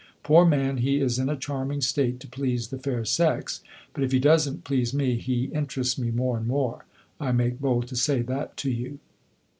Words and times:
Poor 0.23 0.45
man, 0.47 0.77
he 0.77 0.99
is 0.99 1.19
in 1.19 1.29
a 1.29 1.37
charming 1.37 1.79
state 1.79 2.19
to 2.19 2.27
please 2.27 2.69
the 2.69 2.79
fair 2.79 3.05
sex! 3.05 3.61
But 3.93 4.03
if 4.03 4.11
he 4.11 4.17
does 4.17 4.49
n't 4.49 4.63
please 4.63 4.95
me, 4.95 5.13
he 5.17 5.43
interests 5.53 5.99
me 5.99 6.09
more 6.09 6.37
and 6.37 6.47
more; 6.47 6.85
I 7.19 7.31
make 7.31 7.59
bold 7.61 7.87
to 7.89 7.95
say 7.95 8.23
that 8.23 8.57
to 8.57 8.71
you. 8.71 8.97